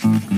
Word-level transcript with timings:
Mm-hmm. 0.00 0.37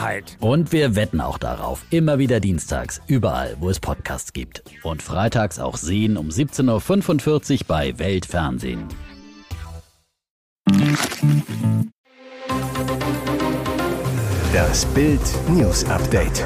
Wahrheit. 0.00 0.36
Und 0.40 0.72
wir 0.72 0.96
wetten 0.96 1.20
auch 1.20 1.38
darauf. 1.38 1.84
Immer 1.90 2.18
wieder 2.18 2.40
dienstags, 2.40 3.00
überall, 3.06 3.56
wo 3.60 3.70
es 3.70 3.80
Podcasts 3.80 4.32
gibt. 4.32 4.62
Und 4.82 5.02
freitags 5.02 5.58
auch 5.58 5.76
sehen 5.76 6.16
um 6.16 6.28
17.45 6.28 7.52
Uhr 7.52 7.58
bei 7.66 7.98
Weltfernsehen. 7.98 8.84
Das 14.52 14.84
Bild 14.86 15.20
News 15.48 15.84
Update. 15.84 16.44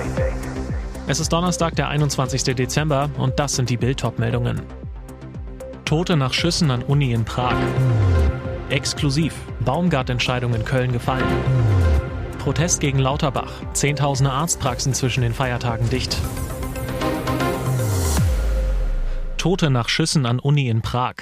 Es 1.06 1.20
ist 1.20 1.32
Donnerstag, 1.32 1.76
der 1.76 1.88
21. 1.88 2.42
Dezember 2.54 3.10
und 3.18 3.38
das 3.38 3.54
sind 3.56 3.70
die 3.70 3.76
Bild-Top-Meldungen. 3.76 4.62
Tote 5.84 6.16
nach 6.16 6.32
Schüssen 6.32 6.70
an 6.70 6.82
Uni 6.82 7.12
in 7.12 7.24
Prag. 7.24 7.56
Exklusiv. 8.70 9.34
Baumgart-Entscheidung 9.64 10.54
in 10.54 10.64
Köln 10.64 10.92
gefallen. 10.92 11.24
Protest 12.44 12.80
gegen 12.80 12.98
Lauterbach. 12.98 13.50
Zehntausende 13.72 14.30
Arztpraxen 14.30 14.92
zwischen 14.92 15.22
den 15.22 15.32
Feiertagen 15.32 15.88
dicht. 15.88 16.14
Tote 19.38 19.70
nach 19.70 19.88
Schüssen 19.88 20.26
an 20.26 20.40
Uni 20.40 20.68
in 20.68 20.82
Prag. 20.82 21.14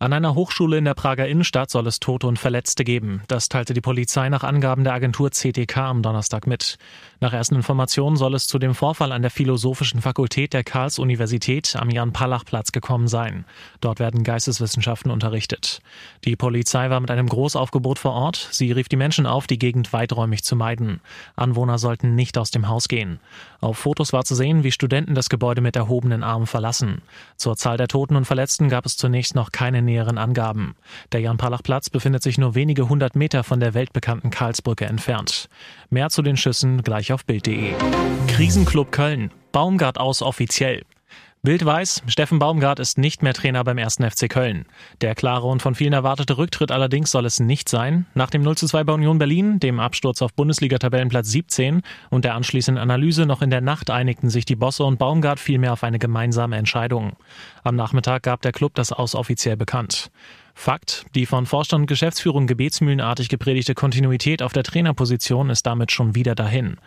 An 0.00 0.12
einer 0.12 0.36
Hochschule 0.36 0.78
in 0.78 0.84
der 0.84 0.94
Prager 0.94 1.26
Innenstadt 1.26 1.70
soll 1.70 1.88
es 1.88 1.98
Tote 1.98 2.28
und 2.28 2.38
Verletzte 2.38 2.84
geben. 2.84 3.22
Das 3.26 3.48
teilte 3.48 3.74
die 3.74 3.80
Polizei 3.80 4.28
nach 4.28 4.44
Angaben 4.44 4.84
der 4.84 4.92
Agentur 4.92 5.30
CTK 5.32 5.76
am 5.78 6.02
Donnerstag 6.02 6.46
mit. 6.46 6.78
Nach 7.18 7.32
ersten 7.32 7.56
Informationen 7.56 8.16
soll 8.16 8.36
es 8.36 8.46
zu 8.46 8.60
dem 8.60 8.76
Vorfall 8.76 9.10
an 9.10 9.22
der 9.22 9.32
Philosophischen 9.32 10.00
Fakultät 10.00 10.52
der 10.52 10.62
Karls-Universität 10.62 11.74
am 11.74 11.90
Jan-Palach-Platz 11.90 12.70
gekommen 12.70 13.08
sein. 13.08 13.44
Dort 13.80 13.98
werden 13.98 14.22
Geisteswissenschaften 14.22 15.10
unterrichtet. 15.10 15.80
Die 16.24 16.36
Polizei 16.36 16.90
war 16.90 17.00
mit 17.00 17.10
einem 17.10 17.28
Großaufgebot 17.28 17.98
vor 17.98 18.12
Ort. 18.12 18.36
Sie 18.52 18.70
rief 18.70 18.88
die 18.88 18.94
Menschen 18.94 19.26
auf, 19.26 19.48
die 19.48 19.58
Gegend 19.58 19.92
weiträumig 19.92 20.44
zu 20.44 20.54
meiden. 20.54 21.00
Anwohner 21.34 21.78
sollten 21.78 22.14
nicht 22.14 22.38
aus 22.38 22.52
dem 22.52 22.68
Haus 22.68 22.86
gehen. 22.86 23.18
Auf 23.60 23.78
Fotos 23.78 24.12
war 24.12 24.24
zu 24.24 24.36
sehen, 24.36 24.62
wie 24.62 24.70
Studenten 24.70 25.16
das 25.16 25.28
Gebäude 25.28 25.60
mit 25.60 25.74
erhobenen 25.74 26.22
Armen 26.22 26.46
verlassen. 26.46 27.02
Zur 27.36 27.56
Zahl 27.56 27.76
der 27.76 27.88
Toten 27.88 28.14
und 28.14 28.26
Verletzten 28.26 28.68
gab 28.68 28.86
es 28.86 28.96
zunächst 28.96 29.34
noch 29.34 29.50
keine 29.50 29.87
näheren 29.88 30.18
Angaben. 30.18 30.76
Der 31.12 31.20
Jan-Palach-Platz 31.20 31.88
befindet 31.88 32.22
sich 32.22 32.36
nur 32.36 32.54
wenige 32.54 32.90
hundert 32.90 33.16
Meter 33.16 33.42
von 33.42 33.58
der 33.58 33.72
weltbekannten 33.72 34.30
Karlsbrücke 34.30 34.84
entfernt. 34.84 35.48
Mehr 35.88 36.10
zu 36.10 36.20
den 36.20 36.36
Schüssen 36.36 36.82
gleich 36.82 37.12
auf 37.12 37.24
Bild.de. 37.24 37.72
Krisenclub 38.28 38.92
Köln. 38.92 39.30
Baumgart 39.50 39.98
aus 39.98 40.20
offiziell. 40.20 40.82
Bild 41.42 41.64
weiß, 41.64 42.02
Steffen 42.08 42.40
Baumgart 42.40 42.80
ist 42.80 42.98
nicht 42.98 43.22
mehr 43.22 43.32
Trainer 43.32 43.62
beim 43.62 43.78
1. 43.78 43.98
FC 43.98 44.28
Köln. 44.28 44.66
Der 45.00 45.14
klare 45.14 45.46
und 45.46 45.62
von 45.62 45.76
vielen 45.76 45.92
erwartete 45.92 46.36
Rücktritt 46.36 46.72
allerdings 46.72 47.12
soll 47.12 47.26
es 47.26 47.38
nicht 47.38 47.68
sein. 47.68 48.06
Nach 48.14 48.28
dem 48.28 48.42
0:2 48.42 48.82
bei 48.82 48.92
Union 48.92 49.18
Berlin, 49.18 49.60
dem 49.60 49.78
Absturz 49.78 50.20
auf 50.20 50.34
Bundesliga-Tabellenplatz 50.34 51.28
17 51.28 51.82
und 52.10 52.24
der 52.24 52.34
anschließenden 52.34 52.82
Analyse 52.82 53.24
noch 53.24 53.40
in 53.40 53.50
der 53.50 53.60
Nacht 53.60 53.88
einigten 53.88 54.30
sich 54.30 54.46
die 54.46 54.56
Bosse 54.56 54.82
und 54.82 54.98
Baumgart 54.98 55.38
vielmehr 55.38 55.72
auf 55.72 55.84
eine 55.84 56.00
gemeinsame 56.00 56.56
Entscheidung. 56.56 57.12
Am 57.62 57.76
Nachmittag 57.76 58.24
gab 58.24 58.42
der 58.42 58.52
Club 58.52 58.74
das 58.74 58.90
aus 58.90 59.14
offiziell 59.14 59.56
bekannt. 59.56 60.10
Fakt, 60.54 61.06
die 61.14 61.24
von 61.24 61.46
Vorstand 61.46 61.82
und 61.82 61.86
Geschäftsführung 61.86 62.48
gebetsmühlenartig 62.48 63.28
gepredigte 63.28 63.74
Kontinuität 63.74 64.42
auf 64.42 64.52
der 64.52 64.64
Trainerposition 64.64 65.50
ist 65.50 65.64
damit 65.66 65.92
schon 65.92 66.16
wieder 66.16 66.34
dahin. 66.34 66.78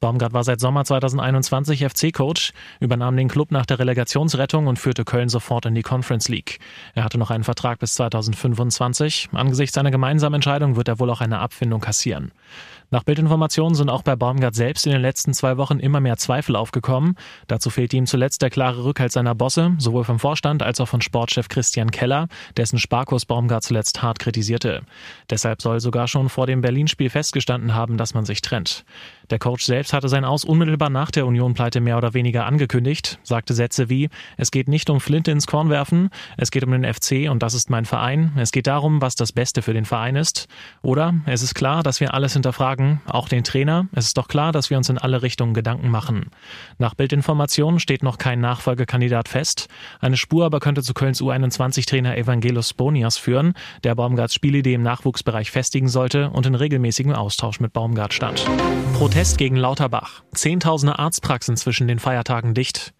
Baumgart 0.00 0.32
war 0.32 0.44
seit 0.44 0.60
Sommer 0.60 0.84
2021 0.84 1.84
FC-Coach, 1.84 2.52
übernahm 2.80 3.16
den 3.16 3.28
Club 3.28 3.50
nach 3.50 3.66
der 3.66 3.78
Relegationsrettung 3.78 4.66
und 4.66 4.78
führte 4.78 5.04
Köln 5.04 5.28
sofort 5.28 5.66
in 5.66 5.74
die 5.74 5.82
Conference 5.82 6.28
League. 6.28 6.58
Er 6.94 7.04
hatte 7.04 7.18
noch 7.18 7.30
einen 7.30 7.44
Vertrag 7.44 7.78
bis 7.80 7.94
2025. 7.94 9.30
Angesichts 9.32 9.74
seiner 9.74 9.90
gemeinsamen 9.90 10.36
Entscheidung 10.36 10.76
wird 10.76 10.88
er 10.88 11.00
wohl 11.00 11.10
auch 11.10 11.20
eine 11.20 11.40
Abfindung 11.40 11.80
kassieren. 11.80 12.32
Nach 12.90 13.04
Bildinformationen 13.04 13.74
sind 13.74 13.90
auch 13.90 14.00
bei 14.02 14.16
Baumgart 14.16 14.54
selbst 14.54 14.86
in 14.86 14.92
den 14.92 15.02
letzten 15.02 15.34
zwei 15.34 15.58
Wochen 15.58 15.78
immer 15.78 16.00
mehr 16.00 16.16
Zweifel 16.16 16.56
aufgekommen. 16.56 17.16
Dazu 17.46 17.68
fehlte 17.68 17.98
ihm 17.98 18.06
zuletzt 18.06 18.40
der 18.40 18.48
klare 18.48 18.82
Rückhalt 18.82 19.12
seiner 19.12 19.34
Bosse, 19.34 19.74
sowohl 19.76 20.04
vom 20.04 20.18
Vorstand 20.18 20.62
als 20.62 20.80
auch 20.80 20.88
von 20.88 21.02
Sportchef 21.02 21.48
Christian 21.48 21.90
Keller, 21.90 22.28
dessen 22.56 22.78
Sparkurs 22.78 23.26
Baumgart 23.26 23.62
zuletzt 23.62 24.00
hart 24.00 24.18
kritisierte. 24.18 24.80
Deshalb 25.28 25.60
soll 25.60 25.80
sogar 25.80 26.08
schon 26.08 26.30
vor 26.30 26.46
dem 26.46 26.62
Berlin-Spiel 26.62 27.10
festgestanden 27.10 27.74
haben, 27.74 27.98
dass 27.98 28.14
man 28.14 28.24
sich 28.24 28.40
trennt. 28.40 28.86
Der 29.28 29.38
Coach 29.38 29.64
selbst 29.64 29.87
hatte 29.92 30.08
sein 30.08 30.24
Aus 30.24 30.44
unmittelbar 30.44 30.90
nach 30.90 31.10
der 31.10 31.26
Union-Pleite 31.26 31.80
mehr 31.80 31.96
oder 31.96 32.14
weniger 32.14 32.46
angekündigt, 32.46 33.18
sagte 33.22 33.54
Sätze 33.54 33.88
wie, 33.88 34.08
es 34.36 34.50
geht 34.50 34.68
nicht 34.68 34.90
um 34.90 35.00
Flinte 35.00 35.30
ins 35.30 35.46
Korn 35.46 35.70
werfen, 35.70 36.10
es 36.36 36.50
geht 36.50 36.64
um 36.64 36.72
den 36.72 36.84
FC 36.84 37.30
und 37.30 37.42
das 37.42 37.54
ist 37.54 37.70
mein 37.70 37.84
Verein, 37.84 38.32
es 38.36 38.52
geht 38.52 38.66
darum, 38.66 39.00
was 39.00 39.14
das 39.14 39.32
Beste 39.32 39.62
für 39.62 39.72
den 39.72 39.84
Verein 39.84 40.16
ist. 40.16 40.48
Oder 40.82 41.14
es 41.26 41.42
ist 41.42 41.54
klar, 41.54 41.82
dass 41.82 42.00
wir 42.00 42.14
alles 42.14 42.32
hinterfragen, 42.32 43.00
auch 43.06 43.28
den 43.28 43.44
Trainer, 43.44 43.86
es 43.92 44.06
ist 44.06 44.18
doch 44.18 44.28
klar, 44.28 44.52
dass 44.52 44.70
wir 44.70 44.76
uns 44.76 44.88
in 44.88 44.98
alle 44.98 45.22
Richtungen 45.22 45.54
Gedanken 45.54 45.88
machen. 45.88 46.30
Nach 46.78 46.94
Bildinformationen 46.94 47.80
steht 47.80 48.02
noch 48.02 48.18
kein 48.18 48.40
Nachfolgekandidat 48.40 49.28
fest, 49.28 49.68
eine 50.00 50.16
Spur 50.16 50.44
aber 50.44 50.60
könnte 50.60 50.82
zu 50.82 50.94
Kölns 50.94 51.20
U21-Trainer 51.20 52.16
Evangelos 52.16 52.74
Bonias 52.74 53.16
führen, 53.16 53.54
der 53.84 53.94
Baumgarts 53.94 54.34
Spielidee 54.34 54.74
im 54.74 54.82
Nachwuchsbereich 54.82 55.50
festigen 55.50 55.88
sollte 55.88 56.30
und 56.30 56.46
in 56.46 56.54
regelmäßigem 56.54 57.12
Austausch 57.12 57.60
mit 57.60 57.72
Baumgart 57.72 58.14
stand. 58.14 58.46
Protest 58.94 59.38
gegen 59.38 59.56
Lauterbach. 59.78 60.24
Zehntausende 60.34 60.98
Arztpraxen 60.98 61.56
zwischen 61.56 61.86
den 61.86 62.00
Feiertagen 62.00 62.52
dicht. 62.52 62.94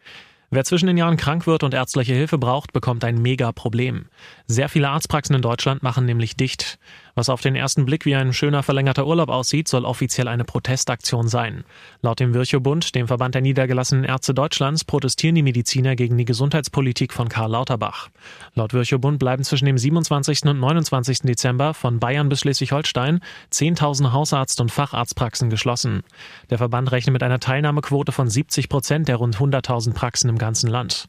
Wer 0.51 0.65
zwischen 0.65 0.87
den 0.87 0.97
Jahren 0.97 1.17
krank 1.17 1.45
wird 1.49 1.65
und 1.65 1.75
ärztliche 1.75 2.15
Hilfe 2.15 2.39
braucht, 2.39 2.73
bekommt 2.73 3.03
ein 3.03 3.21
Mega-Problem. 3.21 4.07
Sehr 4.47 4.69
viele 4.69 4.89
Arztpraxen 4.89 5.35
in 5.35 5.43
Deutschland 5.43 5.83
machen 5.83 6.05
nämlich 6.05 6.37
dicht. 6.37 6.79
Was 7.19 7.31
auf 7.31 7.41
den 7.41 7.57
ersten 7.57 7.85
Blick 7.85 8.05
wie 8.05 8.15
ein 8.15 8.33
schöner 8.33 8.63
verlängerter 8.63 9.05
Urlaub 9.05 9.29
aussieht, 9.29 9.67
soll 9.67 9.85
offiziell 9.85 10.29
eine 10.29 10.45
Protestaktion 10.45 11.27
sein. 11.27 11.65
Laut 12.01 12.21
dem 12.21 12.33
Virchow-Bund, 12.33 12.95
dem 12.95 13.09
Verband 13.09 13.35
der 13.35 13.43
niedergelassenen 13.43 14.05
Ärzte 14.05 14.35
Deutschlands, 14.35 14.85
protestieren 14.85 15.35
die 15.35 15.43
Mediziner 15.43 15.97
gegen 15.97 16.17
die 16.17 16.25
Gesundheitspolitik 16.25 17.13
von 17.13 17.29
Karl 17.29 17.51
Lauterbach. 17.51 18.09
Laut 18.55 18.73
Virchow-Bund 18.73 19.19
bleiben 19.19 19.43
zwischen 19.43 19.67
dem 19.67 19.79
27. 19.79 20.45
und 20.45 20.61
29. 20.61 21.23
Dezember 21.23 21.75
von 21.75 21.99
Bayern 21.99 22.29
bis 22.29 22.39
Schleswig-Holstein 22.39 23.19
10.000 23.53 24.13
Hausarzt- 24.13 24.61
und 24.61 24.71
Facharztpraxen 24.71 25.51
geschlossen. 25.51 26.05
Der 26.51 26.59
Verband 26.59 26.93
rechnet 26.93 27.15
mit 27.15 27.25
einer 27.25 27.41
Teilnahmequote 27.41 28.13
von 28.13 28.31
70 28.31 28.69
Prozent 28.69 29.09
der 29.09 29.17
rund 29.17 29.39
100.000 29.39 29.93
Praxen 29.93 30.31
im 30.31 30.39
ganzen 30.39 30.71
Land. 30.71 31.09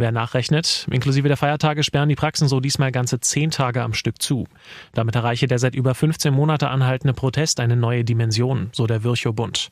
Wer 0.00 0.12
nachrechnet, 0.12 0.86
inklusive 0.90 1.28
der 1.28 1.36
Feiertage 1.36 1.84
sperren 1.84 2.08
die 2.08 2.14
Praxen 2.14 2.48
so 2.48 2.58
diesmal 2.58 2.90
ganze 2.90 3.20
zehn 3.20 3.50
Tage 3.50 3.82
am 3.82 3.92
Stück 3.92 4.22
zu. 4.22 4.46
Damit 4.94 5.14
erreiche 5.14 5.46
der 5.46 5.58
seit 5.58 5.74
über 5.74 5.94
15 5.94 6.32
Monate 6.32 6.70
anhaltende 6.70 7.12
Protest 7.12 7.60
eine 7.60 7.76
neue 7.76 8.02
Dimension, 8.02 8.70
so 8.72 8.86
der 8.86 9.04
Virchow-Bund. 9.04 9.68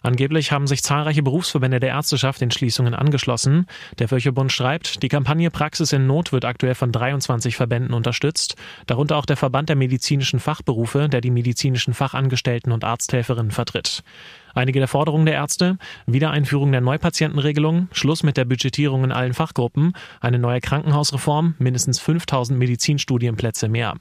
Angeblich 0.00 0.50
haben 0.50 0.66
sich 0.66 0.82
zahlreiche 0.82 1.22
Berufsverbände 1.22 1.78
der 1.78 1.90
Ärzteschaft 1.90 2.40
den 2.40 2.50
Schließungen 2.50 2.94
angeschlossen. 2.94 3.66
Der 3.98 4.10
Virchow-Bund 4.10 4.50
schreibt, 4.50 5.02
die 5.02 5.08
Kampagne 5.08 5.50
Praxis 5.50 5.92
in 5.92 6.06
Not 6.06 6.32
wird 6.32 6.46
aktuell 6.46 6.74
von 6.74 6.90
23 6.90 7.54
Verbänden 7.54 7.92
unterstützt, 7.92 8.56
darunter 8.86 9.16
auch 9.16 9.26
der 9.26 9.36
Verband 9.36 9.68
der 9.68 9.76
medizinischen 9.76 10.40
Fachberufe, 10.40 11.10
der 11.10 11.20
die 11.20 11.30
medizinischen 11.30 11.92
Fachangestellten 11.92 12.72
und 12.72 12.82
Arzthelferinnen 12.82 13.50
vertritt. 13.50 14.02
Einige 14.56 14.78
der 14.78 14.88
Forderungen 14.88 15.26
der 15.26 15.34
Ärzte, 15.34 15.76
Wiedereinführung 16.06 16.72
der 16.72 16.80
Neupatientenregelung, 16.80 17.88
Schluss 17.92 18.22
mit 18.22 18.38
der 18.38 18.46
Budgetierung 18.46 19.04
in 19.04 19.12
allen 19.12 19.34
Fachgruppen, 19.34 19.92
eine 20.22 20.38
neue 20.38 20.62
Krankenhausreform, 20.62 21.56
mindestens 21.58 22.00
5000 22.00 22.58
Medizinstudienplätze 22.58 23.68
mehr. 23.68 23.96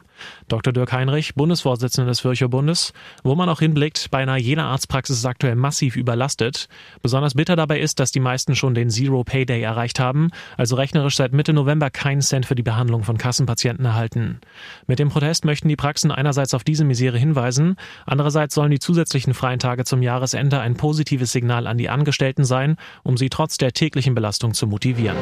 Dr. 0.48 0.72
Dirk 0.72 0.94
Heinrich, 0.94 1.36
Bundesvorsitzender 1.36 2.10
des 2.10 2.24
Virchow-Bundes, 2.24 2.94
wo 3.26 3.36
man 3.36 3.50
auch 3.50 3.60
hinblickt, 3.60 4.10
beinahe 4.12 4.40
jede 4.40 4.64
Arztpraxis 4.64 5.18
ist 5.18 5.26
aktuell 5.26 5.56
massiv 5.56 5.98
überlastet. 5.98 6.70
Besonders 7.02 7.34
bitter 7.34 7.58
dabei 7.58 7.82
ist, 7.82 8.00
dass 8.00 8.14
die 8.14 8.22
meisten 8.22 8.56
schon 8.56 8.76
den 8.76 8.90
Zero 8.90 9.26
Pay 9.26 9.46
Day 9.46 9.62
erreicht 9.62 10.00
haben, 10.00 10.30
also 10.56 10.78
rechnerisch 10.78 11.18
seit 11.18 11.34
Mitte 11.34 11.52
November 11.52 11.90
keinen 11.90 12.22
Cent 12.22 12.46
für 12.46 12.56
die 12.56 12.64
Behandlung 12.64 13.04
von 13.04 13.18
Kassenpatienten 13.18 13.84
erhalten. 13.84 14.40
Mit 14.88 15.00
dem 15.00 15.10
Protest 15.10 15.44
möchten 15.44 15.68
die 15.68 15.76
Praxen 15.76 16.12
einerseits 16.12 16.54
auf 16.54 16.64
diese 16.64 16.86
Misere 16.86 17.18
hinweisen, 17.18 17.76
andererseits 18.06 18.56
sollen 18.56 18.72
die 18.72 18.80
zusätzlichen 18.80 19.34
freien 19.34 19.60
Tage 19.60 19.84
zum 19.84 20.02
Jahresende 20.02 20.45
Ende 20.46 20.60
ein 20.60 20.76
positives 20.76 21.32
Signal 21.32 21.66
an 21.66 21.80
die 21.80 21.90
Angestellten 21.90 22.46
sein, 22.46 22.78
um 23.02 23.18
sie 23.18 23.30
trotz 23.30 23.58
der 23.58 23.72
täglichen 23.72 24.14
Belastung 24.14 24.54
zu 24.54 24.68
motivieren. 24.68 25.18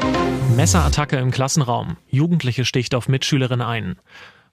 Messerattacke 0.57 1.15
im 1.15 1.31
Klassenraum. 1.31 1.95
Jugendliche 2.09 2.65
sticht 2.65 2.93
auf 2.93 3.07
Mitschülerin 3.07 3.61
ein. 3.61 3.95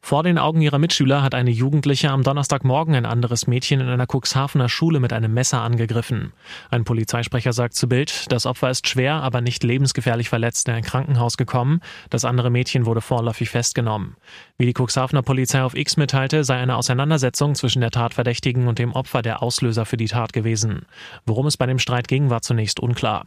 Vor 0.02 0.22
den 0.22 0.38
Augen 0.38 0.62
ihrer 0.62 0.78
Mitschüler 0.78 1.22
hat 1.22 1.34
eine 1.34 1.50
Jugendliche 1.50 2.10
am 2.10 2.22
Donnerstagmorgen 2.22 2.94
ein 2.94 3.06
anderes 3.06 3.46
Mädchen 3.46 3.80
in 3.80 3.88
einer 3.88 4.06
Cuxhavener 4.06 4.68
Schule 4.68 4.98
mit 4.98 5.12
einem 5.12 5.32
Messer 5.32 5.60
angegriffen. 5.60 6.32
Ein 6.70 6.84
Polizeisprecher 6.84 7.52
sagt 7.52 7.74
zu 7.74 7.86
Bild, 7.88 8.32
das 8.32 8.46
Opfer 8.46 8.70
ist 8.70 8.88
schwer, 8.88 9.16
aber 9.16 9.40
nicht 9.40 9.62
lebensgefährlich 9.62 10.28
verletzt 10.28 10.68
in 10.68 10.74
ein 10.74 10.82
Krankenhaus 10.82 11.36
gekommen. 11.36 11.80
Das 12.08 12.24
andere 12.24 12.50
Mädchen 12.50 12.86
wurde 12.86 13.02
vorläufig 13.02 13.50
festgenommen. 13.50 14.16
Wie 14.56 14.66
die 14.66 14.74
Cuxhavener 14.74 15.22
Polizei 15.22 15.62
auf 15.62 15.76
X 15.76 15.96
mitteilte, 15.96 16.44
sei 16.44 16.56
eine 16.56 16.76
Auseinandersetzung 16.76 17.54
zwischen 17.54 17.80
der 17.80 17.90
Tatverdächtigen 17.90 18.68
und 18.68 18.78
dem 18.78 18.92
Opfer 18.92 19.22
der 19.22 19.42
Auslöser 19.42 19.84
für 19.84 19.98
die 19.98 20.08
Tat 20.08 20.32
gewesen. 20.32 20.86
Worum 21.26 21.46
es 21.46 21.58
bei 21.58 21.66
dem 21.66 21.78
Streit 21.78 22.08
ging, 22.08 22.30
war 22.30 22.40
zunächst 22.40 22.80
unklar. 22.80 23.26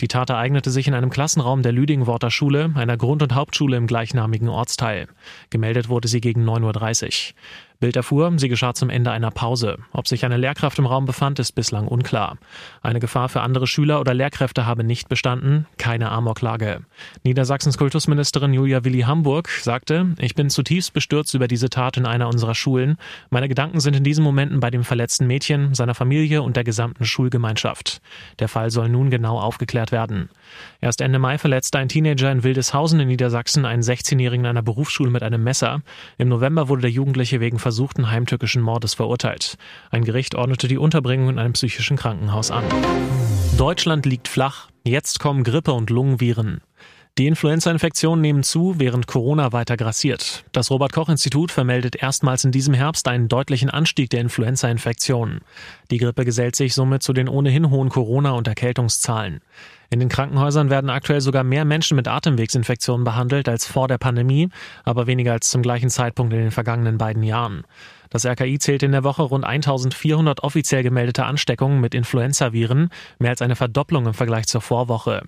Die 0.00 0.08
Tat 0.08 0.30
ereignete 0.30 0.70
sich 0.70 0.86
in 0.86 0.94
einem 0.94 1.10
Klassenraum 1.10 1.62
der 1.62 1.72
Lüdingworter 1.72 2.30
Schule, 2.30 2.70
einer 2.76 2.96
Grund- 2.96 3.22
und 3.22 3.34
Hauptschule 3.34 3.76
im 3.76 3.88
gleichnamigen 3.88 4.48
Ortsteil. 4.48 5.08
Gemeldet 5.50 5.88
wurde 5.88 6.06
sie 6.06 6.20
gegen 6.20 6.48
9.30 6.48 7.32
Uhr. 7.32 7.34
Bild 7.80 7.94
erfuhr, 7.94 8.32
sie 8.38 8.48
geschah 8.48 8.74
zum 8.74 8.90
Ende 8.90 9.12
einer 9.12 9.30
Pause. 9.30 9.78
Ob 9.92 10.08
sich 10.08 10.24
eine 10.24 10.36
Lehrkraft 10.36 10.80
im 10.80 10.86
Raum 10.86 11.06
befand, 11.06 11.38
ist 11.38 11.52
bislang 11.52 11.86
unklar. 11.86 12.36
Eine 12.82 12.98
Gefahr 12.98 13.28
für 13.28 13.40
andere 13.40 13.68
Schüler 13.68 14.00
oder 14.00 14.14
Lehrkräfte 14.14 14.66
habe 14.66 14.82
nicht 14.82 15.08
bestanden, 15.08 15.66
keine 15.76 16.10
Amoklage. 16.10 16.80
Niedersachsens 17.22 17.78
Kultusministerin 17.78 18.52
Julia 18.52 18.82
Willi 18.82 19.02
Hamburg 19.02 19.48
sagte, 19.48 20.16
ich 20.18 20.34
bin 20.34 20.50
zutiefst 20.50 20.92
bestürzt 20.92 21.34
über 21.34 21.46
diese 21.46 21.70
Tat 21.70 21.96
in 21.96 22.04
einer 22.04 22.26
unserer 22.26 22.56
Schulen. 22.56 22.96
Meine 23.30 23.48
Gedanken 23.48 23.78
sind 23.78 23.94
in 23.94 24.02
diesen 24.02 24.24
Momenten 24.24 24.58
bei 24.58 24.70
dem 24.70 24.82
verletzten 24.82 25.28
Mädchen, 25.28 25.72
seiner 25.74 25.94
Familie 25.94 26.42
und 26.42 26.56
der 26.56 26.64
gesamten 26.64 27.04
Schulgemeinschaft. 27.04 28.00
Der 28.40 28.48
Fall 28.48 28.72
soll 28.72 28.88
nun 28.88 29.08
genau 29.08 29.38
aufgeklärt 29.38 29.92
werden. 29.92 30.30
Erst 30.80 31.00
Ende 31.00 31.20
Mai 31.20 31.38
verletzte 31.38 31.78
ein 31.78 31.88
Teenager 31.88 32.32
in 32.32 32.42
Wildeshausen 32.42 32.98
in 32.98 33.06
Niedersachsen 33.06 33.64
einen 33.64 33.82
16-Jährigen 33.82 34.46
einer 34.46 34.62
Berufsschule 34.62 35.10
mit 35.10 35.22
einem 35.22 35.44
Messer. 35.44 35.82
Im 36.16 36.28
November 36.28 36.68
wurde 36.68 36.82
der 36.82 36.90
Jugendliche 36.90 37.38
wegen 37.38 37.60
versuchten 37.68 38.10
heimtückischen 38.10 38.62
Mordes 38.62 38.94
verurteilt. 38.94 39.58
Ein 39.90 40.02
Gericht 40.02 40.34
ordnete 40.34 40.68
die 40.68 40.78
Unterbringung 40.78 41.28
in 41.28 41.38
einem 41.38 41.52
psychischen 41.52 41.98
Krankenhaus 41.98 42.50
an. 42.50 42.64
Deutschland 43.58 44.06
liegt 44.06 44.26
flach. 44.26 44.70
Jetzt 44.84 45.20
kommen 45.20 45.44
Grippe 45.44 45.74
und 45.74 45.90
Lungenviren. 45.90 46.62
Die 47.18 47.26
Influenza-Infektionen 47.26 48.22
nehmen 48.22 48.44
zu, 48.44 48.76
während 48.78 49.08
Corona 49.08 49.50
weiter 49.50 49.76
grassiert. 49.76 50.44
Das 50.52 50.70
Robert-Koch-Institut 50.70 51.50
vermeldet 51.50 51.96
erstmals 51.96 52.44
in 52.44 52.52
diesem 52.52 52.74
Herbst 52.74 53.08
einen 53.08 53.26
deutlichen 53.26 53.70
Anstieg 53.70 54.08
der 54.10 54.20
Influenza-Infektionen. 54.20 55.40
Die 55.90 55.98
Grippe 55.98 56.24
gesellt 56.24 56.54
sich 56.54 56.74
somit 56.74 57.02
zu 57.02 57.12
den 57.12 57.28
ohnehin 57.28 57.70
hohen 57.70 57.88
Corona- 57.88 58.34
und 58.34 58.46
Erkältungszahlen. 58.46 59.40
In 59.90 59.98
den 59.98 60.08
Krankenhäusern 60.08 60.70
werden 60.70 60.90
aktuell 60.90 61.20
sogar 61.20 61.42
mehr 61.42 61.64
Menschen 61.64 61.96
mit 61.96 62.06
Atemwegsinfektionen 62.06 63.02
behandelt 63.02 63.48
als 63.48 63.66
vor 63.66 63.88
der 63.88 63.98
Pandemie, 63.98 64.50
aber 64.84 65.08
weniger 65.08 65.32
als 65.32 65.50
zum 65.50 65.62
gleichen 65.62 65.90
Zeitpunkt 65.90 66.32
in 66.32 66.38
den 66.38 66.50
vergangenen 66.52 66.98
beiden 66.98 67.24
Jahren. 67.24 67.64
Das 68.10 68.24
RKI 68.24 68.58
zählt 68.58 68.82
in 68.82 68.92
der 68.92 69.04
Woche 69.04 69.22
rund 69.22 69.44
1400 69.44 70.42
offiziell 70.42 70.82
gemeldete 70.82 71.24
Ansteckungen 71.24 71.80
mit 71.80 71.94
Influenzaviren, 71.94 72.90
mehr 73.18 73.30
als 73.30 73.42
eine 73.42 73.56
Verdopplung 73.56 74.06
im 74.06 74.14
Vergleich 74.14 74.46
zur 74.46 74.60
Vorwoche. 74.60 75.22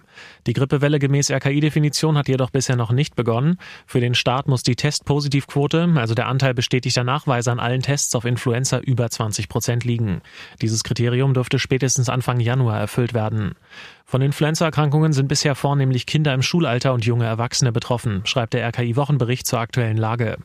Die 0.47 0.53
Grippewelle 0.53 0.99
gemäß 0.99 1.31
RKI-Definition 1.31 2.17
hat 2.17 2.29
jedoch 2.29 2.51
bisher 2.51 2.77
noch 2.77 2.93
nicht 2.93 3.17
begonnen. 3.17 3.59
Für 3.87 4.01
den 4.01 4.15
Start 4.15 4.49
muss 4.49 4.63
die 4.63 4.77
Testpositivquote, 4.77 5.93
also 5.97 6.15
der 6.15 6.27
Anteil 6.27 6.55
bestätigter 6.55 7.05
Nachweise 7.05 7.53
an 7.53 7.61
allen 7.61 7.83
Tests 7.83 8.15
auf 8.15 8.25
Influenza 8.25 8.79
über 8.79 9.11
20 9.11 9.49
Prozent 9.49 9.85
liegen. 9.85 10.23
Dieses 10.63 10.85
Kriterium 10.85 11.35
dürfte 11.35 11.59
spätestens 11.59 12.09
Anfang 12.09 12.41
Januar 12.41 12.79
erfüllt 12.79 13.15
werden. 13.15 13.55
Von 14.11 14.23
Influenzaerkrankungen 14.23 15.13
sind 15.13 15.29
bisher 15.29 15.55
vornehmlich 15.55 16.05
Kinder 16.05 16.35
im 16.35 16.43
Schulalter 16.43 16.93
und 16.95 17.05
junge 17.05 17.27
Erwachsene 17.27 17.71
betroffen, 17.71 18.23
schreibt 18.25 18.55
der 18.55 18.67
RKI-Wochenbericht 18.67 19.47
zur 19.47 19.61
aktuellen 19.61 19.97
Lage. 19.97 20.39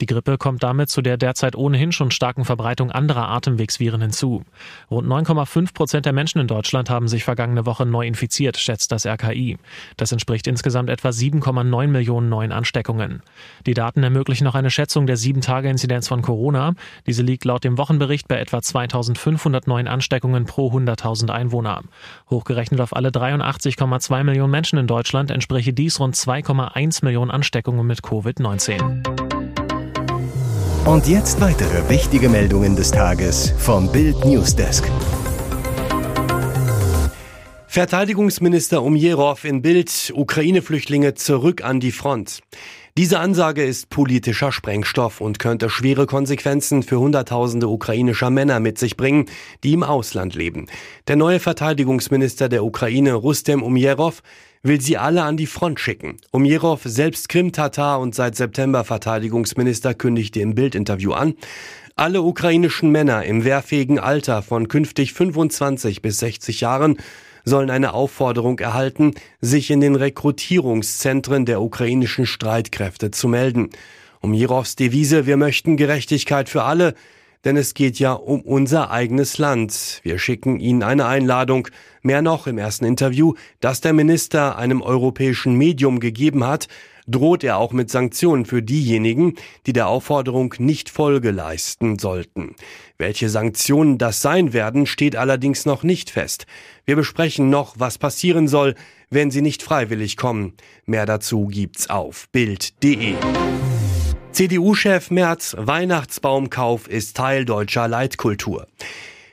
Die 0.00 0.06
Grippe 0.06 0.38
kommt 0.38 0.62
damit 0.62 0.88
zu 0.88 1.02
der 1.02 1.18
derzeit 1.18 1.54
ohnehin 1.54 1.92
schon 1.92 2.12
starken 2.12 2.46
Verbreitung 2.46 2.90
anderer 2.90 3.28
Atemwegsviren 3.28 4.00
hinzu. 4.00 4.42
Rund 4.90 5.06
9,5 5.06 5.74
Prozent 5.74 6.06
der 6.06 6.14
Menschen 6.14 6.40
in 6.40 6.46
Deutschland 6.46 6.88
haben 6.88 7.08
sich 7.08 7.22
vergangene 7.22 7.66
Woche 7.66 7.84
neu 7.84 8.06
infiziert, 8.06 8.56
schätzt 8.56 8.90
das 8.90 9.04
RKI. 9.04 9.58
Das 9.98 10.12
entspricht 10.12 10.46
insgesamt 10.46 10.88
etwa 10.88 11.10
7,9 11.10 11.88
Millionen 11.88 12.30
neuen 12.30 12.52
Ansteckungen. 12.52 13.20
Die 13.66 13.74
Daten 13.74 14.02
ermöglichen 14.02 14.44
noch 14.44 14.54
eine 14.54 14.70
Schätzung 14.70 15.06
der 15.06 15.18
7-Tage-Inzidenz 15.18 16.08
von 16.08 16.22
Corona. 16.22 16.72
Diese 17.06 17.22
liegt 17.22 17.44
laut 17.44 17.64
dem 17.64 17.76
Wochenbericht 17.76 18.28
bei 18.28 18.38
etwa 18.40 18.62
2500 18.62 19.66
neuen 19.66 19.88
Ansteckungen 19.88 20.46
pro 20.46 20.72
100.000 20.72 21.28
Einwohner. 21.28 21.82
Hochgerechnet 22.30 22.80
auf 22.80 22.96
alle 22.96 23.09
83,2 23.10 24.24
Millionen 24.24 24.50
Menschen 24.50 24.78
in 24.78 24.86
Deutschland 24.86 25.30
entspreche 25.30 25.72
dies 25.72 26.00
rund 26.00 26.16
2,1 26.16 27.04
Millionen 27.04 27.30
Ansteckungen 27.30 27.86
mit 27.86 28.00
Covid-19. 28.00 29.30
Und 30.86 31.06
jetzt 31.06 31.40
weitere 31.40 31.88
wichtige 31.88 32.28
Meldungen 32.28 32.74
des 32.74 32.90
Tages 32.90 33.52
vom 33.58 33.92
Bild 33.92 34.24
Newsdesk. 34.24 34.90
Verteidigungsminister 37.66 38.82
Umjerov 38.82 39.44
in 39.44 39.62
Bild, 39.62 40.12
Ukraine-Flüchtlinge 40.16 41.14
zurück 41.14 41.62
an 41.62 41.78
die 41.78 41.92
Front. 41.92 42.40
Diese 42.98 43.20
Ansage 43.20 43.64
ist 43.64 43.88
politischer 43.88 44.50
Sprengstoff 44.50 45.20
und 45.20 45.38
könnte 45.38 45.70
schwere 45.70 46.06
Konsequenzen 46.06 46.82
für 46.82 46.98
Hunderttausende 46.98 47.68
ukrainischer 47.68 48.30
Männer 48.30 48.58
mit 48.58 48.78
sich 48.78 48.96
bringen, 48.96 49.26
die 49.62 49.74
im 49.74 49.84
Ausland 49.84 50.34
leben. 50.34 50.66
Der 51.06 51.14
neue 51.14 51.38
Verteidigungsminister 51.38 52.48
der 52.48 52.64
Ukraine, 52.64 53.14
Rustem 53.14 53.62
Umjerov, 53.62 54.22
will 54.62 54.80
sie 54.80 54.98
alle 54.98 55.22
an 55.22 55.36
die 55.36 55.46
Front 55.46 55.78
schicken. 55.78 56.16
Umjerov, 56.32 56.82
selbst 56.84 57.28
Krim-Tatar 57.28 58.00
und 58.00 58.14
seit 58.14 58.34
September 58.34 58.82
Verteidigungsminister, 58.82 59.94
kündigte 59.94 60.40
im 60.40 60.56
Bildinterview 60.56 61.12
an, 61.12 61.34
alle 61.94 62.22
ukrainischen 62.22 62.90
Männer 62.90 63.24
im 63.24 63.44
wehrfähigen 63.44 63.98
Alter 63.98 64.42
von 64.42 64.68
künftig 64.68 65.12
25 65.12 66.02
bis 66.02 66.18
60 66.18 66.60
Jahren 66.60 66.96
sollen 67.44 67.70
eine 67.70 67.94
Aufforderung 67.94 68.58
erhalten, 68.58 69.14
sich 69.40 69.70
in 69.70 69.80
den 69.80 69.94
Rekrutierungszentren 69.94 71.44
der 71.44 71.60
ukrainischen 71.60 72.26
Streitkräfte 72.26 73.10
zu 73.10 73.28
melden. 73.28 73.70
Um 74.20 74.34
Jirovs 74.34 74.76
Devise 74.76 75.26
Wir 75.26 75.36
möchten 75.36 75.76
Gerechtigkeit 75.76 76.48
für 76.48 76.64
alle, 76.64 76.94
denn 77.44 77.56
es 77.56 77.72
geht 77.72 77.98
ja 77.98 78.12
um 78.12 78.42
unser 78.42 78.90
eigenes 78.90 79.38
Land. 79.38 80.00
Wir 80.02 80.18
schicken 80.18 80.60
Ihnen 80.60 80.82
eine 80.82 81.06
Einladung. 81.06 81.68
Mehr 82.02 82.20
noch 82.20 82.46
im 82.46 82.58
ersten 82.58 82.84
Interview, 82.84 83.34
das 83.60 83.80
der 83.80 83.94
Minister 83.94 84.56
einem 84.58 84.82
europäischen 84.82 85.54
Medium 85.54 86.00
gegeben 86.00 86.44
hat, 86.44 86.68
droht 87.10 87.44
er 87.44 87.58
auch 87.58 87.72
mit 87.72 87.90
Sanktionen 87.90 88.44
für 88.44 88.62
diejenigen, 88.62 89.34
die 89.66 89.72
der 89.72 89.88
Aufforderung 89.88 90.54
nicht 90.58 90.90
Folge 90.90 91.30
leisten 91.30 91.98
sollten. 91.98 92.54
Welche 92.98 93.28
Sanktionen 93.28 93.98
das 93.98 94.20
sein 94.20 94.52
werden, 94.52 94.86
steht 94.86 95.16
allerdings 95.16 95.66
noch 95.66 95.82
nicht 95.82 96.10
fest. 96.10 96.46
Wir 96.84 96.96
besprechen 96.96 97.50
noch, 97.50 97.74
was 97.78 97.98
passieren 97.98 98.48
soll, 98.48 98.74
wenn 99.10 99.30
sie 99.30 99.42
nicht 99.42 99.62
freiwillig 99.62 100.16
kommen. 100.16 100.54
Mehr 100.86 101.06
dazu 101.06 101.46
gibt's 101.46 101.90
auf 101.90 102.28
Bild.de. 102.30 103.14
CDU-Chef 104.32 105.10
Merz, 105.10 105.56
Weihnachtsbaumkauf 105.58 106.88
ist 106.88 107.16
Teil 107.16 107.44
deutscher 107.44 107.88
Leitkultur. 107.88 108.66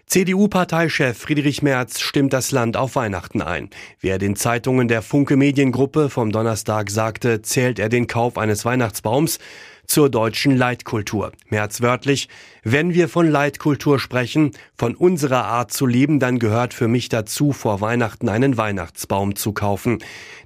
CDU-Parteichef 0.09 1.17
Friedrich 1.17 1.61
Merz 1.61 1.99
stimmt 1.99 2.31
das 2.31 2.51
Land 2.51 2.77
auf 2.77 2.95
Weihnachten 2.95 3.41
ein. 3.41 3.69
Wie 3.99 4.07
er 4.07 4.19
den 4.19 4.37
Zeitungen 4.37 4.87
der 4.87 5.01
Funke 5.01 5.35
Mediengruppe 5.35 6.09
vom 6.09 6.31
Donnerstag 6.31 6.89
sagte, 6.89 7.41
zählt 7.41 7.77
er 7.77 7.89
den 7.89 8.07
Kauf 8.07 8.37
eines 8.37 8.63
Weihnachtsbaums 8.63 9.37
zur 9.85 10.09
deutschen 10.09 10.55
Leitkultur. 10.55 11.33
Merz 11.49 11.81
wörtlich, 11.81 12.29
wenn 12.63 12.93
wir 12.93 13.09
von 13.09 13.29
Leitkultur 13.29 13.99
sprechen, 13.99 14.51
von 14.77 14.95
unserer 14.95 15.43
Art 15.43 15.73
zu 15.73 15.85
leben, 15.85 16.21
dann 16.21 16.39
gehört 16.39 16.73
für 16.73 16.87
mich 16.87 17.09
dazu, 17.09 17.51
vor 17.51 17.81
Weihnachten 17.81 18.29
einen 18.29 18.55
Weihnachtsbaum 18.55 19.35
zu 19.35 19.51
kaufen. 19.51 19.99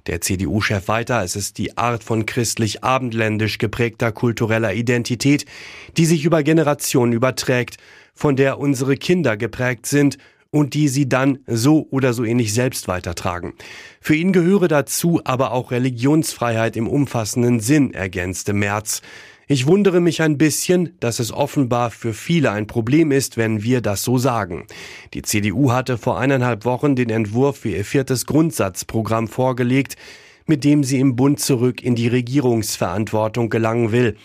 Der 0.08 0.20
CDU-Chef 0.20 0.88
weiter, 0.88 1.22
es 1.22 1.36
ist 1.36 1.58
die 1.58 1.78
Art 1.78 2.02
von 2.02 2.26
christlich-abendländisch 2.26 3.58
geprägter 3.58 4.10
kultureller 4.10 4.74
Identität, 4.74 5.46
die 5.96 6.06
sich 6.06 6.24
über 6.24 6.42
Generationen 6.42 7.12
überträgt 7.12 7.76
von 8.14 8.36
der 8.36 8.58
unsere 8.58 8.96
Kinder 8.96 9.36
geprägt 9.36 9.86
sind 9.86 10.18
und 10.50 10.74
die 10.74 10.88
sie 10.88 11.08
dann 11.08 11.38
so 11.46 11.86
oder 11.90 12.12
so 12.12 12.24
ähnlich 12.24 12.52
selbst 12.52 12.86
weitertragen. 12.86 13.54
Für 14.00 14.14
ihn 14.14 14.32
gehöre 14.32 14.68
dazu 14.68 15.20
aber 15.24 15.52
auch 15.52 15.70
Religionsfreiheit 15.70 16.76
im 16.76 16.86
umfassenden 16.86 17.60
Sinn, 17.60 17.94
ergänzte 17.94 18.52
Merz. 18.52 19.00
Ich 19.48 19.66
wundere 19.66 20.00
mich 20.00 20.22
ein 20.22 20.38
bisschen, 20.38 20.96
dass 21.00 21.18
es 21.18 21.32
offenbar 21.32 21.90
für 21.90 22.14
viele 22.14 22.52
ein 22.52 22.66
Problem 22.66 23.10
ist, 23.10 23.36
wenn 23.36 23.62
wir 23.62 23.80
das 23.80 24.04
so 24.04 24.16
sagen. 24.16 24.66
Die 25.14 25.22
CDU 25.22 25.72
hatte 25.72 25.98
vor 25.98 26.18
eineinhalb 26.18 26.64
Wochen 26.64 26.96
den 26.96 27.10
Entwurf 27.10 27.58
für 27.58 27.70
ihr 27.70 27.84
viertes 27.84 28.26
Grundsatzprogramm 28.26 29.28
vorgelegt, 29.28 29.96
mit 30.46 30.64
dem 30.64 30.84
sie 30.84 31.00
im 31.00 31.16
Bund 31.16 31.40
zurück 31.40 31.82
in 31.82 31.94
die 31.94 32.08
Regierungsverantwortung 32.08 33.50
gelangen 33.50 33.92
will. 33.92 34.16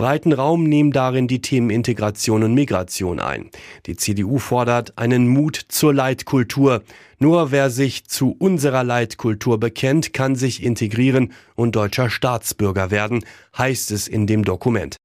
Breiten 0.00 0.32
Raum 0.32 0.64
nehmen 0.64 0.92
darin 0.92 1.28
die 1.28 1.42
Themen 1.42 1.68
Integration 1.68 2.42
und 2.42 2.54
Migration 2.54 3.20
ein. 3.20 3.50
Die 3.84 3.96
CDU 3.96 4.38
fordert 4.38 4.96
einen 4.96 5.28
Mut 5.28 5.60
zur 5.68 5.92
Leitkultur. 5.92 6.82
Nur 7.18 7.50
wer 7.52 7.68
sich 7.68 8.06
zu 8.06 8.34
unserer 8.38 8.82
Leitkultur 8.82 9.60
bekennt, 9.60 10.14
kann 10.14 10.36
sich 10.36 10.62
integrieren 10.62 11.34
und 11.54 11.76
deutscher 11.76 12.08
Staatsbürger 12.08 12.90
werden, 12.90 13.26
heißt 13.58 13.90
es 13.90 14.08
in 14.08 14.26
dem 14.26 14.42
Dokument. 14.42 14.96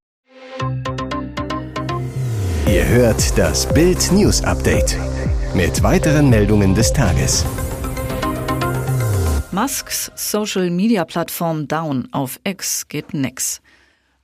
Ihr 2.66 2.88
hört 2.88 3.38
das 3.38 3.68
Bild 3.74 4.14
News 4.14 4.46
Update 4.46 4.98
mit 5.54 5.84
weiteren 5.84 6.30
Meldungen 6.30 6.74
des 6.74 6.94
Tages. 6.94 7.46
Musks 9.52 10.10
Social 10.16 10.70
Media 10.70 11.04
Plattform 11.04 11.68
Down 11.68 12.08
auf 12.14 12.40
X 12.46 12.88
geht 12.88 13.14
nix. 13.14 13.62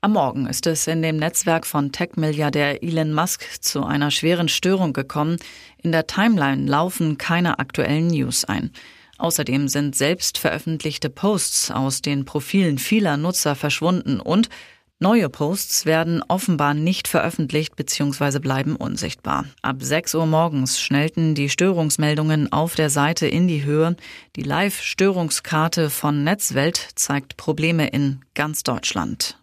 Am 0.03 0.13
Morgen 0.13 0.47
ist 0.47 0.65
es 0.65 0.87
in 0.87 1.03
dem 1.03 1.17
Netzwerk 1.17 1.67
von 1.67 1.91
Tech-Milliardär 1.91 2.81
Elon 2.81 3.13
Musk 3.13 3.45
zu 3.61 3.85
einer 3.85 4.09
schweren 4.09 4.47
Störung 4.47 4.93
gekommen. 4.93 5.37
In 5.77 5.91
der 5.91 6.07
Timeline 6.07 6.65
laufen 6.65 7.19
keine 7.19 7.59
aktuellen 7.59 8.07
News 8.07 8.43
ein. 8.43 8.71
Außerdem 9.19 9.67
sind 9.67 9.95
selbst 9.95 10.39
veröffentlichte 10.39 11.11
Posts 11.11 11.69
aus 11.69 12.01
den 12.01 12.25
Profilen 12.25 12.79
vieler 12.79 13.15
Nutzer 13.15 13.53
verschwunden 13.53 14.19
und 14.19 14.49
Neue 14.97 15.29
Posts 15.29 15.87
werden 15.87 16.23
offenbar 16.27 16.75
nicht 16.75 17.07
veröffentlicht 17.07 17.75
bzw. 17.75 18.37
bleiben 18.37 18.75
unsichtbar. 18.75 19.45
Ab 19.63 19.77
6 19.79 20.13
Uhr 20.13 20.27
morgens 20.27 20.79
schnellten 20.79 21.33
die 21.33 21.49
Störungsmeldungen 21.49 22.51
auf 22.51 22.75
der 22.75 22.91
Seite 22.91 23.25
in 23.27 23.47
die 23.47 23.63
Höhe. 23.63 23.95
Die 24.35 24.43
Live-Störungskarte 24.43 25.89
von 25.89 26.23
Netzwelt 26.23 26.89
zeigt 26.93 27.35
Probleme 27.35 27.87
in 27.87 28.21
ganz 28.35 28.61
Deutschland. 28.61 29.40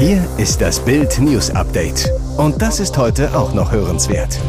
Hier 0.00 0.26
ist 0.38 0.62
das 0.62 0.82
Bild 0.82 1.18
News 1.18 1.50
Update. 1.50 2.10
Und 2.38 2.62
das 2.62 2.80
ist 2.80 2.96
heute 2.96 3.36
auch 3.36 3.52
noch 3.52 3.70
hörenswert. 3.70 4.40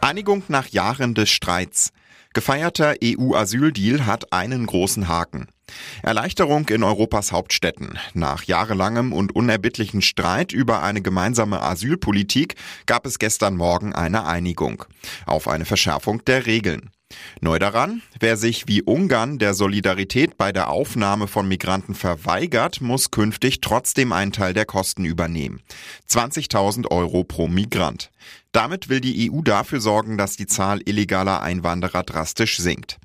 Einigung 0.00 0.42
nach 0.48 0.66
Jahren 0.66 1.14
des 1.14 1.30
Streits. 1.30 1.92
Gefeierter 2.34 2.96
EU-Asyldeal 3.04 4.04
hat 4.04 4.32
einen 4.32 4.66
großen 4.66 5.06
Haken. 5.06 5.46
Erleichterung 6.02 6.68
in 6.68 6.82
Europas 6.82 7.30
Hauptstädten. 7.30 8.00
Nach 8.14 8.42
jahrelangem 8.42 9.12
und 9.12 9.36
unerbittlichen 9.36 10.02
Streit 10.02 10.52
über 10.52 10.82
eine 10.82 11.02
gemeinsame 11.02 11.62
Asylpolitik 11.62 12.56
gab 12.86 13.06
es 13.06 13.20
gestern 13.20 13.56
Morgen 13.56 13.94
eine 13.94 14.26
Einigung 14.26 14.84
auf 15.24 15.46
eine 15.46 15.66
Verschärfung 15.66 16.24
der 16.24 16.46
Regeln. 16.46 16.90
Neu 17.40 17.58
daran, 17.58 18.02
wer 18.18 18.36
sich 18.36 18.66
wie 18.66 18.82
Ungarn 18.82 19.38
der 19.38 19.54
Solidarität 19.54 20.36
bei 20.36 20.52
der 20.52 20.70
Aufnahme 20.70 21.28
von 21.28 21.46
Migranten 21.46 21.94
verweigert, 21.94 22.80
muss 22.80 23.10
künftig 23.10 23.60
trotzdem 23.60 24.12
einen 24.12 24.32
Teil 24.32 24.54
der 24.54 24.64
Kosten 24.64 25.04
übernehmen. 25.04 25.60
20.000 26.08 26.90
Euro 26.90 27.24
pro 27.24 27.46
Migrant. 27.46 28.10
Damit 28.52 28.88
will 28.88 29.00
die 29.00 29.30
EU 29.30 29.42
dafür 29.42 29.80
sorgen, 29.80 30.16
dass 30.16 30.36
die 30.36 30.46
Zahl 30.46 30.80
illegaler 30.84 31.42
Einwanderer 31.42 32.02
drastisch 32.02 32.58
sinkt. 32.58 32.98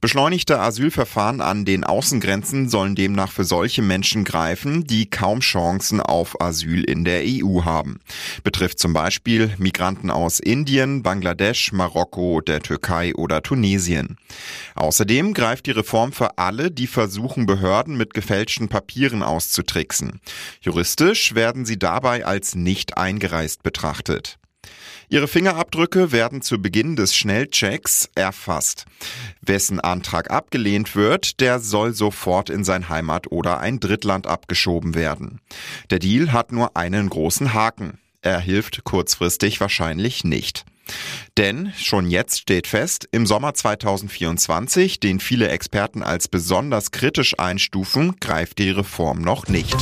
Beschleunigte 0.00 0.58
Asylverfahren 0.58 1.40
an 1.40 1.64
den 1.64 1.84
Außengrenzen 1.84 2.68
sollen 2.68 2.94
demnach 2.94 3.30
für 3.30 3.44
solche 3.44 3.82
Menschen 3.82 4.24
greifen, 4.24 4.84
die 4.84 5.08
kaum 5.08 5.40
Chancen 5.40 6.00
auf 6.00 6.40
Asyl 6.40 6.84
in 6.84 7.04
der 7.04 7.22
EU 7.24 7.64
haben. 7.64 8.00
Betrifft 8.42 8.78
zum 8.78 8.92
Beispiel 8.92 9.54
Migranten 9.58 10.10
aus 10.10 10.40
Indien, 10.40 11.02
Bangladesch, 11.02 11.72
Marokko, 11.72 12.40
der 12.40 12.60
Türkei 12.60 13.14
oder 13.14 13.42
Tunesien. 13.52 14.16
Außerdem 14.74 15.34
greift 15.34 15.66
die 15.66 15.72
Reform 15.72 16.12
für 16.12 16.38
alle, 16.38 16.70
die 16.70 16.86
versuchen, 16.86 17.44
Behörden 17.44 17.98
mit 17.98 18.14
gefälschten 18.14 18.70
Papieren 18.70 19.22
auszutricksen. 19.22 20.20
Juristisch 20.62 21.34
werden 21.34 21.66
sie 21.66 21.78
dabei 21.78 22.24
als 22.24 22.54
nicht 22.54 22.96
eingereist 22.96 23.62
betrachtet. 23.62 24.38
Ihre 25.10 25.28
Fingerabdrücke 25.28 26.12
werden 26.12 26.40
zu 26.40 26.62
Beginn 26.62 26.96
des 26.96 27.14
Schnellchecks 27.14 28.08
erfasst. 28.14 28.86
Wessen 29.42 29.80
Antrag 29.80 30.30
abgelehnt 30.30 30.96
wird, 30.96 31.40
der 31.40 31.60
soll 31.60 31.92
sofort 31.92 32.48
in 32.48 32.64
sein 32.64 32.88
Heimat- 32.88 33.30
oder 33.30 33.60
ein 33.60 33.80
Drittland 33.80 34.26
abgeschoben 34.26 34.94
werden. 34.94 35.42
Der 35.90 35.98
Deal 35.98 36.32
hat 36.32 36.52
nur 36.52 36.78
einen 36.78 37.10
großen 37.10 37.52
Haken. 37.52 37.98
Er 38.22 38.38
hilft 38.38 38.84
kurzfristig 38.84 39.60
wahrscheinlich 39.60 40.22
nicht. 40.22 40.64
Denn 41.36 41.72
schon 41.76 42.08
jetzt 42.08 42.40
steht 42.40 42.68
fest, 42.68 43.08
im 43.10 43.26
Sommer 43.26 43.54
2024, 43.54 45.00
den 45.00 45.18
viele 45.18 45.48
Experten 45.48 46.04
als 46.04 46.28
besonders 46.28 46.92
kritisch 46.92 47.38
einstufen, 47.38 48.16
greift 48.20 48.58
die 48.58 48.70
Reform 48.70 49.22
noch 49.22 49.48
nicht. 49.48 49.76